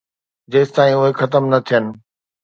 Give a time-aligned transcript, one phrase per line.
[0.53, 1.85] جيستائين اهي ختم نه ٿين